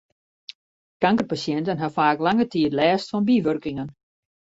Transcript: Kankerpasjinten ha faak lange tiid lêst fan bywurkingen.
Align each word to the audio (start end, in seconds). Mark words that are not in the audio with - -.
Kankerpasjinten 1.03 1.83
ha 1.83 1.89
faak 1.97 2.23
lange 2.29 2.45
tiid 2.53 2.73
lêst 2.79 3.11
fan 3.13 3.27
bywurkingen. 3.29 3.89